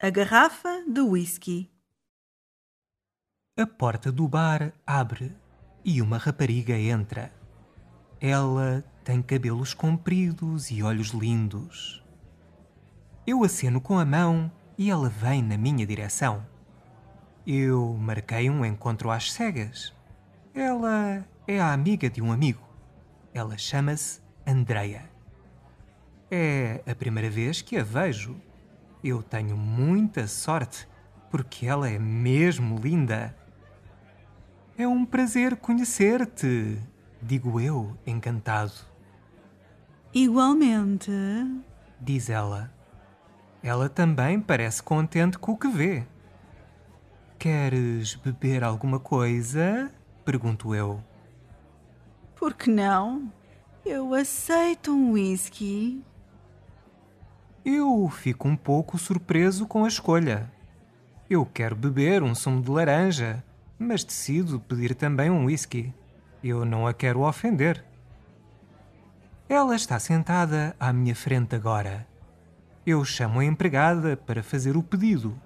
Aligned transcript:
A 0.00 0.10
garrafa 0.10 0.84
de 0.86 1.00
whisky. 1.00 1.68
A 3.58 3.66
porta 3.66 4.12
do 4.12 4.28
bar 4.28 4.72
abre 4.86 5.34
e 5.84 6.00
uma 6.00 6.18
rapariga 6.18 6.78
entra. 6.78 7.34
Ela 8.20 8.84
tem 9.02 9.20
cabelos 9.20 9.74
compridos 9.74 10.70
e 10.70 10.84
olhos 10.84 11.08
lindos. 11.08 12.00
Eu 13.26 13.42
aceno 13.42 13.80
com 13.80 13.98
a 13.98 14.04
mão 14.04 14.52
e 14.78 14.88
ela 14.88 15.08
vem 15.08 15.42
na 15.42 15.58
minha 15.58 15.84
direção. 15.84 16.46
Eu 17.44 17.96
marquei 17.98 18.48
um 18.48 18.64
encontro 18.64 19.10
às 19.10 19.32
cegas. 19.32 19.92
Ela 20.54 21.26
é 21.44 21.60
a 21.60 21.72
amiga 21.72 22.08
de 22.08 22.22
um 22.22 22.30
amigo. 22.30 22.62
Ela 23.34 23.58
chama-se 23.58 24.20
Andreia. 24.46 25.10
É 26.30 26.84
a 26.86 26.94
primeira 26.94 27.28
vez 27.28 27.60
que 27.60 27.76
a 27.76 27.82
vejo. 27.82 28.40
Eu 29.02 29.22
tenho 29.22 29.56
muita 29.56 30.26
sorte 30.26 30.88
porque 31.30 31.66
ela 31.66 31.88
é 31.88 31.98
mesmo 31.98 32.78
linda. 32.78 33.36
É 34.76 34.86
um 34.86 35.04
prazer 35.04 35.56
conhecer-te, 35.56 36.78
digo 37.20 37.60
eu, 37.60 37.96
encantado. 38.06 38.72
Igualmente. 40.14 41.10
Diz 42.00 42.30
ela. 42.30 42.72
Ela 43.62 43.88
também 43.88 44.40
parece 44.40 44.82
contente 44.82 45.38
com 45.38 45.52
o 45.52 45.56
que 45.56 45.68
vê. 45.68 46.06
Queres 47.38 48.14
beber 48.14 48.64
alguma 48.64 48.98
coisa? 48.98 49.92
Pergunto 50.24 50.74
eu. 50.74 51.02
Por 52.34 52.54
que 52.54 52.70
não? 52.70 53.32
Eu 53.84 54.14
aceito 54.14 54.92
um 54.92 55.12
whisky. 55.12 56.04
Eu 57.70 58.08
fico 58.08 58.48
um 58.48 58.56
pouco 58.56 58.96
surpreso 58.96 59.66
com 59.66 59.84
a 59.84 59.88
escolha. 59.88 60.50
Eu 61.28 61.44
quero 61.44 61.76
beber 61.76 62.22
um 62.22 62.34
sumo 62.34 62.62
de 62.62 62.70
laranja, 62.70 63.44
mas 63.78 64.02
decido 64.02 64.58
pedir 64.58 64.94
também 64.94 65.28
um 65.28 65.44
whisky. 65.44 65.92
Eu 66.42 66.64
não 66.64 66.86
a 66.86 66.94
quero 66.94 67.20
ofender. 67.28 67.84
Ela 69.50 69.76
está 69.76 69.98
sentada 69.98 70.74
à 70.80 70.94
minha 70.94 71.14
frente 71.14 71.54
agora. 71.54 72.06
Eu 72.86 73.04
chamo 73.04 73.40
a 73.40 73.44
empregada 73.44 74.16
para 74.16 74.42
fazer 74.42 74.74
o 74.74 74.82
pedido. 74.82 75.38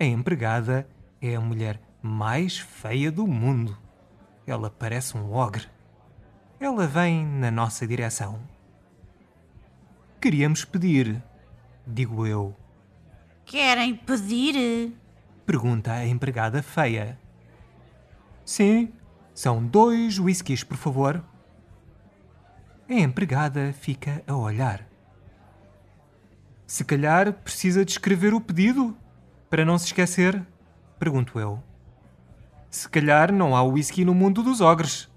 A 0.00 0.04
empregada 0.04 0.88
é 1.20 1.34
a 1.34 1.40
mulher 1.42 1.78
mais 2.00 2.58
feia 2.58 3.12
do 3.12 3.26
mundo. 3.26 3.76
Ela 4.46 4.70
parece 4.70 5.14
um 5.14 5.30
ogre. 5.34 5.66
Ela 6.58 6.86
vem 6.86 7.26
na 7.26 7.50
nossa 7.50 7.86
direção. 7.86 8.40
Queríamos 10.18 10.64
pedir, 10.64 11.22
digo 11.86 12.26
eu. 12.26 12.54
Querem 13.44 13.94
pedir? 13.94 14.92
Pergunta 15.44 15.92
a 15.92 16.06
empregada 16.06 16.62
feia. 16.62 17.18
Sim, 18.44 18.92
são 19.34 19.64
dois 19.64 20.18
whiskies, 20.18 20.64
por 20.64 20.76
favor. 20.76 21.22
A 22.88 22.94
empregada 22.94 23.72
fica 23.72 24.22
a 24.26 24.34
olhar. 24.34 24.86
Se 26.66 26.84
calhar 26.84 27.32
precisa 27.32 27.84
de 27.84 27.92
escrever 27.92 28.34
o 28.34 28.40
pedido 28.40 28.96
para 29.50 29.64
não 29.64 29.78
se 29.78 29.86
esquecer, 29.86 30.42
pergunto 30.98 31.38
eu. 31.38 31.62
Se 32.70 32.88
calhar 32.88 33.32
não 33.32 33.54
há 33.54 33.62
whisky 33.62 34.04
no 34.04 34.14
mundo 34.14 34.42
dos 34.42 34.60
ogres. 34.60 35.08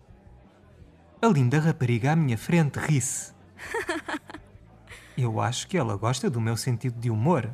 A 1.21 1.27
linda 1.27 1.59
rapariga 1.59 2.11
à 2.11 2.15
minha 2.15 2.37
frente 2.37 2.77
ri-se. 2.77 3.33
Eu 5.17 5.41
acho 5.41 5.67
que 5.67 5.75
ela 5.75 5.97
gosta 5.97 6.29
do 6.29 6.39
meu 6.39 6.55
sentido 6.55 6.99
de 6.99 7.09
humor. 7.09 7.49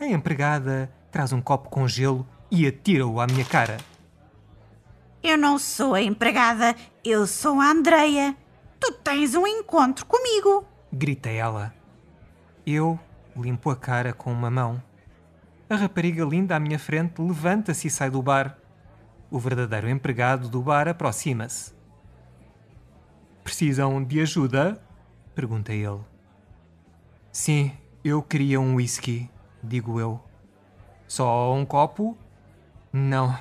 A 0.00 0.06
empregada 0.06 0.92
traz 1.10 1.32
um 1.32 1.40
copo 1.40 1.70
com 1.70 1.86
gelo 1.86 2.26
e 2.50 2.66
atira-o 2.66 3.20
à 3.20 3.26
minha 3.28 3.44
cara. 3.44 3.76
Eu 5.22 5.38
não 5.38 5.56
sou 5.56 5.94
a 5.94 6.02
empregada, 6.02 6.74
eu 7.04 7.26
sou 7.28 7.60
a 7.60 7.70
Andreia. 7.70 8.36
Tu 8.80 8.92
tens 8.92 9.36
um 9.36 9.46
encontro 9.46 10.04
comigo. 10.06 10.64
Grita 10.92 11.28
ela. 11.28 11.72
Eu 12.66 12.98
limpo 13.36 13.70
a 13.70 13.76
cara 13.76 14.12
com 14.12 14.32
uma 14.32 14.50
mão. 14.50 14.82
A 15.70 15.76
rapariga 15.76 16.24
linda 16.24 16.56
à 16.56 16.60
minha 16.60 16.78
frente 16.78 17.20
levanta-se 17.20 17.86
e 17.86 17.90
sai 17.90 18.10
do 18.10 18.22
bar. 18.22 18.58
O 19.30 19.38
verdadeiro 19.38 19.88
empregado 19.88 20.48
do 20.48 20.60
bar 20.62 20.88
aproxima-se. 20.88 21.72
Precisam 23.44 24.02
de 24.02 24.20
ajuda? 24.20 24.82
pergunta 25.34 25.72
ele. 25.72 26.00
Sim, 27.32 27.76
eu 28.02 28.22
queria 28.22 28.60
um 28.60 28.76
whisky, 28.76 29.30
digo 29.62 30.00
eu. 30.00 30.22
Só 31.06 31.54
um 31.54 31.64
copo? 31.64 32.16
Não. 32.92 33.32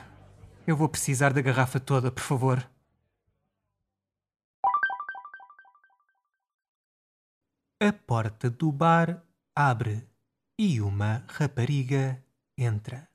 Eu 0.65 0.75
vou 0.75 0.89
precisar 0.89 1.33
da 1.33 1.41
garrafa 1.41 1.79
toda, 1.79 2.11
por 2.11 2.21
favor. 2.21 2.69
A 7.81 7.93
porta 7.93 8.49
do 8.49 8.71
bar 8.71 9.23
abre 9.55 10.05
e 10.59 10.81
uma 10.81 11.23
rapariga 11.29 12.23
entra. 12.57 13.07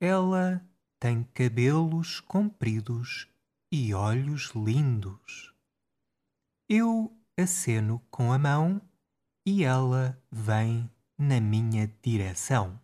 Ela 0.00 0.60
tem 1.00 1.22
cabelos 1.22 2.20
compridos 2.20 3.28
e 3.72 3.94
olhos 3.94 4.52
lindos. 4.54 5.54
Eu 6.68 7.16
aceno 7.38 8.00
com 8.10 8.32
a 8.32 8.38
mão 8.38 8.80
e 9.46 9.62
ela 9.64 10.18
vem 10.30 10.90
na 11.18 11.40
minha 11.40 11.92
direção. 12.02 12.80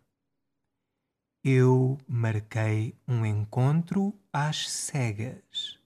Eu 1.43 1.97
marquei 2.06 2.94
um 3.09 3.25
encontro 3.25 4.15
às 4.31 4.71
cegas. 4.71 5.78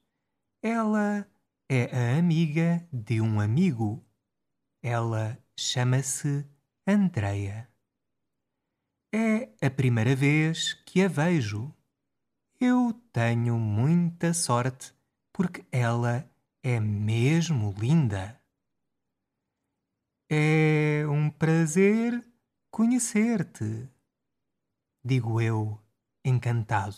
Ela 0.60 1.28
é 1.68 1.84
a 1.96 2.18
amiga 2.18 2.84
de 2.92 3.20
um 3.20 3.40
amigo. 3.40 4.04
Ela 4.82 5.38
chama-se 5.56 6.44
Andreia. 6.86 7.68
É 9.12 9.48
a 9.64 9.70
primeira 9.70 10.16
vez 10.16 10.72
que 10.72 11.02
a 11.02 11.08
vejo. 11.08 11.72
Eu 12.60 12.92
tenho 13.12 13.56
muita 13.56 14.34
sorte 14.34 14.92
porque 15.32 15.64
ela 15.70 16.28
é 16.64 16.80
mesmo 16.80 17.72
linda. 17.78 18.40
É 20.30 21.06
um 21.06 21.30
prazer 21.30 22.24
conhecer-te, 22.70 23.88
digo 25.04 25.40
eu, 25.40 25.78
encantado. 26.24 26.96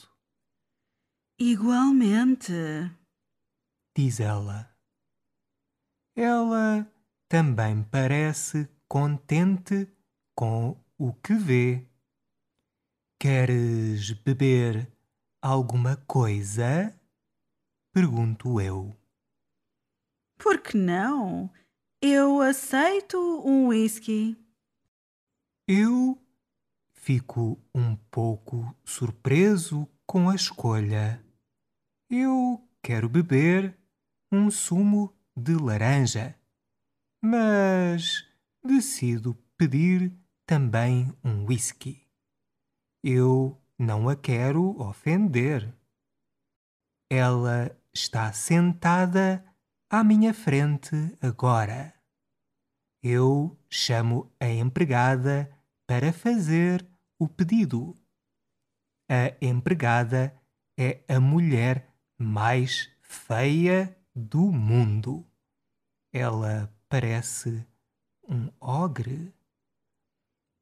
Igualmente. 1.39 2.53
Diz 3.97 4.21
ela. 4.21 4.75
Ela 6.15 6.91
também 7.29 7.83
parece 7.83 8.69
contente 8.89 9.87
com 10.35 10.83
o 10.97 11.13
que 11.13 11.35
vê. 11.35 11.87
Queres 13.21 14.13
beber 14.13 14.91
alguma 15.43 15.97
coisa? 15.97 16.95
Pergunto 17.93 18.61
eu. 18.61 18.97
Por 20.39 20.61
que 20.63 20.77
não? 20.77 21.51
Eu 22.03 22.43
aceito 22.43 23.19
um 23.43 23.69
whisky. 23.69 24.37
Eu 25.67 26.21
fico 26.93 27.59
um 27.75 27.97
pouco 28.11 28.77
surpreso 28.85 29.89
com 30.07 30.29
a 30.29 30.35
escolha. 30.35 31.25
Eu 32.11 32.63
quero 32.83 33.09
beber 33.09 33.75
um 34.31 34.51
sumo 34.51 35.17
de 35.35 35.55
laranja, 35.55 36.39
mas 37.25 38.29
decido 38.63 39.35
pedir 39.57 40.13
também 40.45 41.11
um 41.25 41.47
whisky. 41.47 42.07
Eu 43.03 43.59
não 43.79 44.07
a 44.07 44.15
quero 44.15 44.79
ofender. 44.79 45.75
Ela 47.11 47.75
está 47.91 48.33
sentada 48.35 49.43
à 49.89 50.03
minha 50.03 50.35
frente 50.35 50.97
agora. 51.23 51.95
Eu 53.03 53.57
chamo 53.71 54.33
a 54.41 54.49
empregada 54.49 55.51
para 55.87 56.13
fazer 56.13 56.85
o 57.19 57.29
pedido. 57.29 57.97
A 59.09 59.37
empregada 59.41 60.37
é 60.77 61.05
a 61.09 61.21
mulher 61.21 61.89
mais 62.19 62.91
feia 63.01 63.97
do 64.15 64.51
mundo. 64.51 65.25
Ela 66.13 66.73
parece 66.89 67.65
um 68.29 68.51
ogre. 68.61 69.33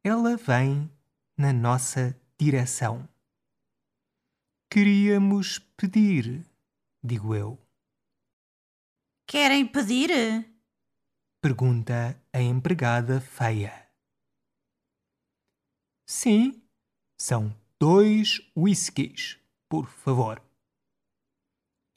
Ela 0.05 0.37
vem 0.37 0.91
na 1.37 1.53
nossa 1.53 2.15
direção. 2.39 3.09
Queríamos 4.69 5.59
pedir, 5.59 6.45
digo 7.03 7.35
eu. 7.35 7.64
Querem 9.27 9.67
pedir? 9.67 10.11
Pergunta 11.43 12.23
a 12.33 12.41
empregada 12.41 13.21
feia. 13.21 13.91
Sim, 16.07 16.63
são 17.19 17.55
dois 17.81 18.41
whiskies, 18.55 19.41
por 19.69 19.89
favor. 19.89 20.43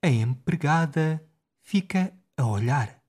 A 0.03 0.07
empregada 0.07 1.21
fica 1.61 2.17
a 2.37 2.45
olhar. 2.45 3.03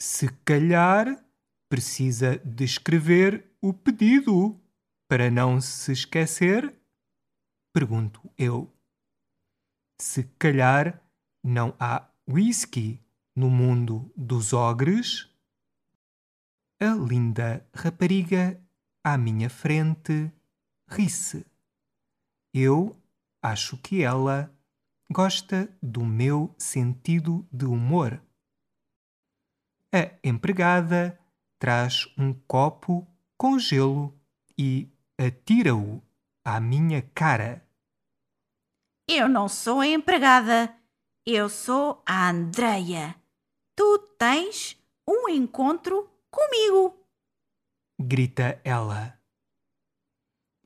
Se 0.00 0.28
calhar 0.44 1.06
precisa 1.68 2.38
de 2.38 2.64
escrever 2.64 3.52
o 3.60 3.72
pedido 3.72 4.60
para 5.08 5.28
não 5.28 5.60
se 5.60 5.90
esquecer? 5.90 6.72
Pergunto 7.72 8.32
eu. 8.38 8.72
Se 10.00 10.22
calhar 10.38 11.02
não 11.42 11.74
há 11.80 12.13
whisky 12.28 13.00
no 13.34 13.50
mundo 13.50 14.10
dos 14.16 14.52
ogres? 14.52 15.28
A 16.80 16.94
linda 16.94 17.66
rapariga 17.74 18.60
à 19.02 19.16
minha 19.16 19.50
frente 19.50 20.32
ri-se. 20.88 21.46
Eu 22.52 22.96
acho 23.42 23.76
que 23.78 24.02
ela 24.02 24.52
gosta 25.10 25.68
do 25.82 26.04
meu 26.04 26.54
sentido 26.58 27.46
de 27.52 27.64
humor. 27.64 28.22
A 29.94 30.10
empregada 30.24 31.18
traz 31.58 32.08
um 32.18 32.32
copo 32.32 33.06
com 33.36 33.58
gelo 33.58 34.18
e 34.58 34.90
atira-o 35.18 36.02
à 36.44 36.58
minha 36.58 37.02
cara. 37.14 37.66
Eu 39.08 39.28
não 39.28 39.48
sou 39.48 39.84
empregada, 39.84 40.74
eu 41.26 41.48
sou 41.48 42.02
a 42.04 42.28
Andreia. 42.28 43.16
Tu 43.74 43.98
tens 44.18 44.76
um 45.08 45.28
encontro 45.28 46.10
comigo. 46.30 46.94
Grita 47.98 48.60
ela. 48.62 49.18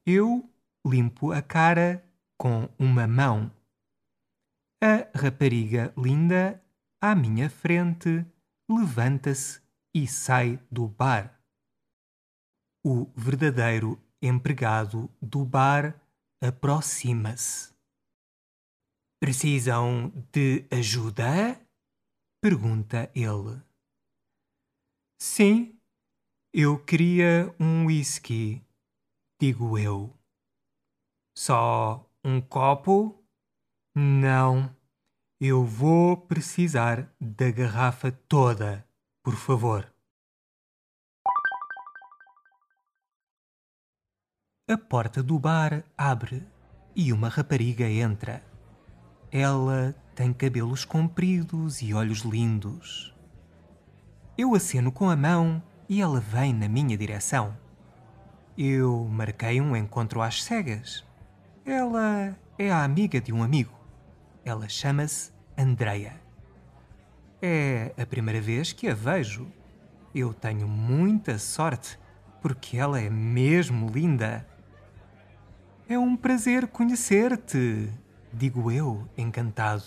Eu 0.05 0.49
limpo 0.85 1.33
a 1.33 1.41
cara 1.41 2.05
com 2.37 2.69
uma 2.79 3.07
mão. 3.07 3.53
A 4.83 5.07
rapariga 5.17 5.93
linda, 5.97 6.63
à 7.01 7.15
minha 7.15 7.49
frente, 7.49 8.27
levanta-se 8.69 9.61
e 9.95 10.07
sai 10.07 10.59
do 10.71 10.89
bar. 10.89 11.41
O 12.85 13.07
verdadeiro 13.15 14.01
empregado 14.21 15.11
do 15.21 15.45
bar 15.45 16.01
aproxima-se. 16.41 17.78
Precisam 19.21 20.13
de 20.33 20.65
ajuda? 20.71 21.61
pergunta 22.41 23.11
ele. 23.15 23.61
Sim, 25.21 25.77
eu 26.53 26.79
queria 26.85 27.53
um 27.59 27.87
whisky, 27.87 28.65
digo 29.41 29.77
eu. 29.77 30.17
Só 31.37 32.09
um 32.25 32.41
copo? 32.41 33.25
Não, 33.95 34.75
eu 35.41 35.65
vou 35.65 36.17
precisar 36.17 37.13
da 37.21 37.51
garrafa 37.51 38.13
toda, 38.13 38.89
por 39.25 39.35
favor. 39.35 39.93
A 44.71 44.79
porta 44.79 45.23
do 45.23 45.39
bar 45.39 45.83
abre 45.97 46.47
e 46.95 47.13
uma 47.13 47.29
rapariga 47.29 47.89
entra. 47.89 48.48
Ela 49.31 49.95
tem 50.15 50.33
cabelos 50.33 50.85
compridos 50.85 51.83
e 51.83 51.93
olhos 51.93 52.21
lindos. 52.21 53.15
Eu 54.37 54.55
aceno 54.55 54.91
com 54.91 55.11
a 55.11 55.17
mão 55.17 55.63
e 55.89 56.01
ela 56.01 56.19
vem 56.19 56.55
na 56.55 56.69
minha 56.69 56.97
direção. 56.97 57.57
Eu 58.57 59.07
marquei 59.11 59.61
um 59.61 59.77
encontro 59.77 60.23
às 60.23 60.43
cegas. 60.43 61.05
Ela 61.65 62.35
é 62.59 62.71
a 62.71 62.83
amiga 62.83 63.21
de 63.21 63.33
um 63.33 63.43
amigo. 63.43 63.79
Ela 64.45 64.69
chama-se 64.69 65.31
Andreia. 65.57 66.15
É 67.43 67.93
a 67.97 68.07
primeira 68.07 68.41
vez 68.41 68.73
que 68.73 68.89
a 68.89 68.95
vejo. 68.95 69.47
Eu 70.15 70.33
tenho 70.33 70.67
muita 70.67 71.39
sorte 71.39 71.99
porque 72.41 72.79
ela 72.79 72.99
é 72.99 73.11
mesmo 73.11 73.91
linda. 73.91 74.47
É 75.87 75.99
um 75.99 76.17
prazer 76.17 76.67
conhecer-te, 76.69 77.91
digo 78.33 78.71
eu, 78.71 79.09
encantado. 79.17 79.85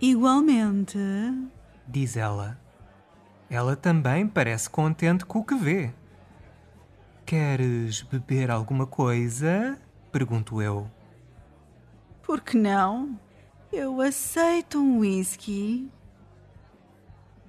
Igualmente. 0.00 0.98
Diz 1.86 2.16
ela. 2.16 2.58
Ela 3.48 3.76
também 3.76 4.26
parece 4.26 4.68
contente 4.68 5.24
com 5.24 5.38
o 5.38 5.44
que 5.44 5.54
vê. 5.54 5.92
Queres 7.24 8.02
beber 8.02 8.50
alguma 8.50 8.86
coisa? 8.86 9.78
Pergunto 10.10 10.60
eu. 10.60 10.90
Por 12.22 12.40
que 12.40 12.56
não? 12.56 13.18
Eu 13.72 14.00
aceito 14.00 14.78
um 14.78 14.98
whisky. 14.98 15.90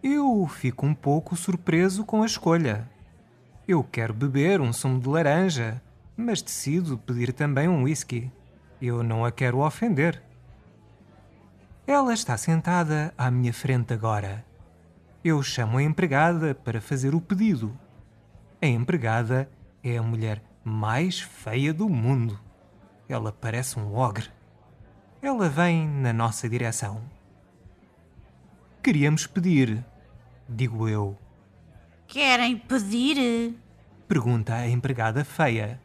Eu 0.02 0.48
fico 0.48 0.86
um 0.86 0.94
pouco 0.94 1.36
surpreso 1.36 2.06
com 2.06 2.24
a 2.24 2.26
escolha. 2.26 2.90
Eu 3.68 3.84
quero 3.84 4.14
beber 4.14 4.62
um 4.62 4.72
sumo 4.72 5.00
de 5.00 5.10
laranja, 5.10 5.82
mas 6.16 6.42
decido 6.42 6.98
pedir 6.98 7.34
também 7.34 7.68
um 7.68 7.84
whisky. 7.84 8.32
Eu 8.88 9.02
não 9.02 9.26
a 9.26 9.32
quero 9.32 9.66
ofender. 9.66 10.22
Ela 11.88 12.14
está 12.14 12.38
sentada 12.38 13.12
à 13.18 13.32
minha 13.32 13.52
frente 13.52 13.92
agora. 13.92 14.46
Eu 15.24 15.42
chamo 15.42 15.80
a 15.80 15.84
empregada 15.84 16.54
para 16.54 16.80
fazer 16.80 17.16
o 17.16 17.20
pedido. 17.20 17.76
A 18.62 18.68
empregada 18.68 19.50
é 19.84 19.98
a 19.98 20.04
mulher 20.04 20.40
mais 20.64 21.20
feia 21.20 21.74
do 21.74 21.90
mundo. 21.90 22.40
Ela 23.10 23.32
parece 23.32 23.80
um 23.80 23.96
ogre. 23.96 24.30
Ela 25.20 25.50
vem 25.50 25.88
na 25.88 26.14
nossa 26.14 26.48
direção. 26.48 27.02
Queríamos 28.84 29.26
pedir, 29.26 29.84
digo 30.48 30.88
eu. 30.88 31.18
Querem 32.06 32.56
pedir? 32.56 33.56
Pergunta 34.08 34.54
a 34.54 34.70
empregada 34.70 35.26
feia. 35.26 35.82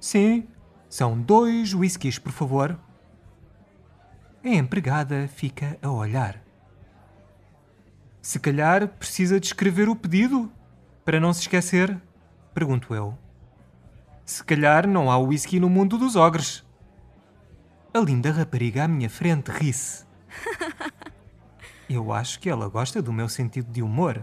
Sim, 0.00 0.48
são 0.88 1.20
dois 1.20 1.74
whiskies, 1.74 2.18
por 2.18 2.32
favor. 2.32 2.78
A 4.44 4.48
empregada 4.48 5.28
fica 5.28 5.78
a 5.82 5.90
olhar. 5.90 6.42
Se 8.22 8.38
calhar 8.38 8.88
precisa 8.88 9.38
de 9.38 9.46
escrever 9.46 9.88
o 9.88 9.96
pedido 9.96 10.50
para 11.04 11.20
não 11.20 11.32
se 11.32 11.42
esquecer, 11.42 12.00
pergunto 12.54 12.94
eu. 12.94 13.16
Se 14.24 14.42
calhar 14.44 14.86
não 14.86 15.10
há 15.10 15.18
whisky 15.18 15.58
no 15.58 15.70
mundo 15.70 15.96
dos 15.96 16.16
ogres. 16.16 16.64
A 17.92 17.98
linda 17.98 18.30
rapariga 18.30 18.84
à 18.84 18.88
minha 18.88 19.08
frente 19.08 19.50
ri-se. 19.50 20.04
Eu 21.88 22.12
acho 22.12 22.38
que 22.38 22.50
ela 22.50 22.68
gosta 22.68 23.00
do 23.00 23.10
meu 23.10 23.30
sentido 23.30 23.72
de 23.72 23.82
humor. 23.82 24.22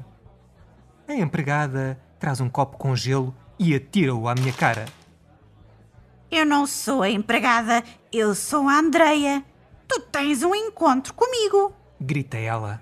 A 1.08 1.16
empregada 1.16 2.00
traz 2.20 2.40
um 2.40 2.48
copo 2.48 2.78
com 2.78 2.96
gelo 2.96 3.36
e 3.58 3.74
atira-o 3.74 4.28
à 4.28 4.36
minha 4.36 4.54
cara. 4.54 4.86
Eu 6.36 6.46
não 6.46 6.68
sou 6.68 7.02
a 7.02 7.10
empregada, 7.10 7.82
eu 8.12 8.36
sou 8.36 8.68
a 8.68 8.78
Andreia. 8.78 9.42
Tu 9.88 10.02
tens 10.02 10.44
um 10.44 10.54
encontro 10.54 11.14
comigo. 11.14 11.74
Grita 11.98 12.36
ela. 12.36 12.82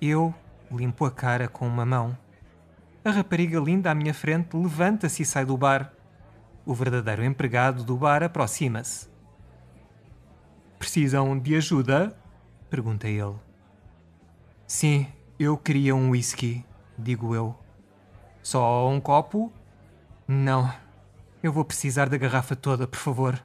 Eu 0.00 0.32
limpo 0.70 1.04
a 1.04 1.10
cara 1.10 1.48
com 1.48 1.66
uma 1.66 1.84
mão. 1.84 2.16
A 3.04 3.10
rapariga 3.10 3.58
linda 3.58 3.90
à 3.90 3.94
minha 3.96 4.14
frente 4.14 4.56
levanta-se 4.56 5.22
e 5.22 5.26
sai 5.26 5.44
do 5.44 5.56
bar. 5.56 5.92
O 6.64 6.72
verdadeiro 6.72 7.24
empregado 7.24 7.82
do 7.82 7.96
bar 7.96 8.22
aproxima-se. 8.22 9.08
Precisam 10.78 11.36
de 11.36 11.56
ajuda? 11.56 12.16
pergunta 12.70 13.08
ele. 13.08 13.34
Sim, 14.68 15.08
eu 15.36 15.56
queria 15.56 15.96
um 15.96 16.10
whisky, 16.10 16.64
digo 16.96 17.34
eu. 17.34 17.58
Só 18.40 18.88
um 18.88 19.00
copo? 19.00 19.52
Não. 20.28 20.81
Eu 21.42 21.52
vou 21.52 21.64
precisar 21.64 22.08
da 22.08 22.16
garrafa 22.16 22.54
toda, 22.54 22.86
por 22.86 22.98
favor. 22.98 23.44